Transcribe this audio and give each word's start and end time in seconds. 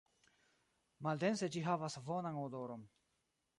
Maldense 1.09 1.51
ĝi 1.57 1.63
havas 1.69 1.99
bonan 2.09 2.43
odoron. 2.47 2.89